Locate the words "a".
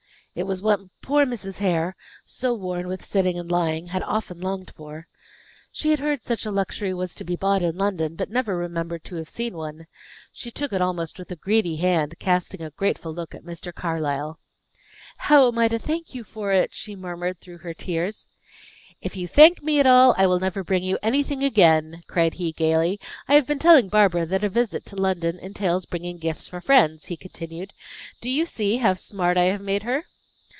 6.45-6.51, 11.31-11.35, 12.61-12.69, 24.45-24.49